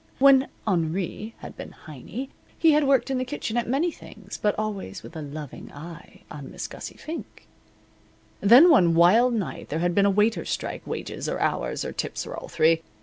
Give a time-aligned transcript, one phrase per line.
[0.17, 4.57] When Henri had been Heiny he had worked in the kitchen at many things, but
[4.57, 7.45] always with a loving eye on Miss Gussie Fink.
[8.39, 12.25] Then one wild night there had been a waiters' strike wages or hours or tips
[12.25, 12.81] or all three.